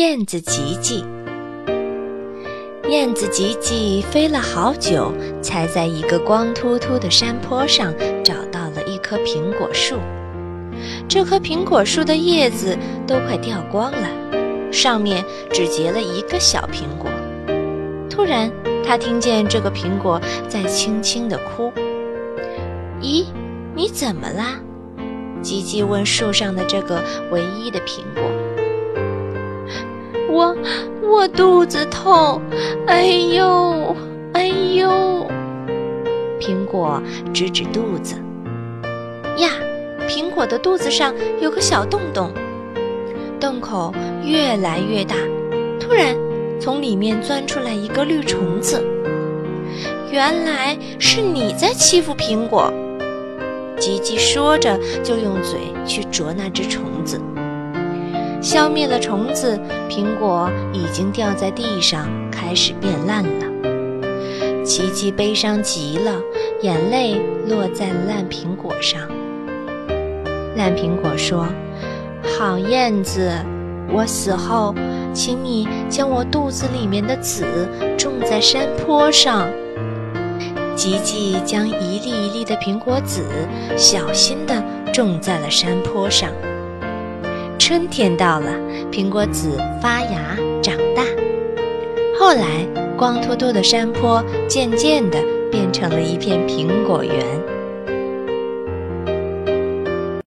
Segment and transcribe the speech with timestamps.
[0.00, 1.04] 燕子吉吉。
[2.88, 7.92] 燕子吉吉飞了好久，才在一个光秃秃的山坡上
[8.24, 9.96] 找到了一棵苹果树。
[11.06, 15.22] 这棵苹果树的叶子都快掉光了，上面
[15.52, 17.10] 只结了一个小苹果。
[18.08, 18.50] 突然，
[18.82, 21.70] 他听见这个苹果在轻轻地哭。
[23.04, 23.26] “咦，
[23.74, 24.58] 你怎么啦？”
[25.44, 28.22] 吉吉问树上的这个唯一的苹果。
[30.30, 30.56] “我
[31.02, 32.40] 我肚子痛，
[32.86, 33.96] 哎呦
[34.32, 35.26] 哎呦！”
[36.40, 38.14] 苹果指指肚子。
[39.36, 39.50] 呀！
[40.08, 42.32] 苹果的肚子上有个小洞洞，
[43.38, 43.92] 洞口
[44.24, 45.14] 越来越大。
[45.78, 46.16] 突然，
[46.60, 48.84] 从里面钻出来一个绿虫子。
[50.10, 52.72] 原来是你在欺负苹果！
[53.78, 57.20] 吉吉说着，就用嘴去啄那只虫子。
[58.40, 59.58] 消灭了虫子，
[59.88, 64.64] 苹果已经掉在地上，开始变烂了。
[64.64, 66.12] 吉吉悲伤极了，
[66.62, 69.00] 眼泪落在烂苹果上。
[70.56, 71.46] 烂苹果说
[72.38, 73.30] ：“好燕子，
[73.92, 74.74] 我死后，
[75.12, 79.48] 请你将我肚子里面的籽种在山坡上。”
[80.74, 83.22] 吉吉将一粒一粒的苹果籽
[83.76, 86.30] 小心地种在了山坡上。
[87.70, 88.50] 春天到了，
[88.90, 91.04] 苹果籽发芽长大。
[92.18, 92.66] 后来，
[92.98, 97.14] 光秃秃的山坡渐渐地变成了一片苹果园。